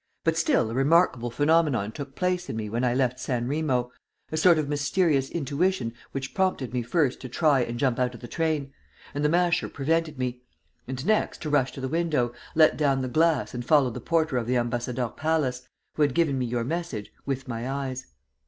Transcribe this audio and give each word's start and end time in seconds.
"But 0.23 0.35
still 0.35 0.71
a 0.71 0.73
remarkable 0.73 1.29
phenomenon 1.29 1.91
took 1.91 2.15
place 2.15 2.49
in 2.49 2.55
me 2.57 2.69
when 2.69 2.83
I 2.83 2.95
left 2.95 3.19
San 3.19 3.47
Remo, 3.47 3.91
a 4.31 4.37
sort 4.37 4.57
of 4.57 4.67
mysterious 4.67 5.29
intuition 5.29 5.93
which 6.11 6.33
prompted 6.33 6.73
me 6.73 6.81
first 6.81 7.19
to 7.21 7.29
try 7.29 7.59
and 7.61 7.77
jump 7.77 7.99
out 7.99 8.15
of 8.15 8.19
the 8.19 8.27
train 8.27 8.73
and 9.13 9.23
the 9.23 9.29
Masher 9.29 9.69
prevented 9.69 10.17
me 10.17 10.41
and 10.87 11.05
next 11.05 11.43
to 11.43 11.51
rush 11.51 11.71
to 11.73 11.81
the 11.81 11.87
window, 11.87 12.33
let 12.55 12.77
down 12.77 13.03
the 13.03 13.07
glass 13.07 13.53
and 13.53 13.63
follow 13.63 13.91
the 13.91 14.01
porter 14.01 14.37
of 14.37 14.47
the 14.47 14.57
Ambassadeurs 14.57 15.11
Palace, 15.17 15.67
who 15.93 16.01
had 16.01 16.15
given 16.15 16.39
me 16.39 16.47
your 16.47 16.63
message, 16.63 17.13
with 17.27 17.47
my 17.47 17.69
eyes. 17.69 18.07